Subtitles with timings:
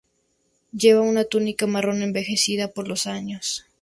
[0.73, 3.67] Lleva una túnica marrón, envejecida por los años.